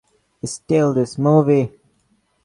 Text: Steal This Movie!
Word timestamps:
Steal 0.43 0.95
This 0.95 1.19
Movie! 1.19 1.71